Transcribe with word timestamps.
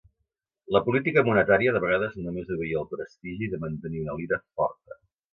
La 0.75 0.79
política 0.85 1.23
monetària 1.27 1.73
de 1.75 1.81
vegades 1.83 2.15
només 2.27 2.49
obeïa 2.55 2.79
al 2.79 2.87
prestigi 2.93 3.49
de 3.51 3.59
mantenir 3.65 4.01
una 4.07 4.15
lira 4.23 4.41
forta. 4.61 4.99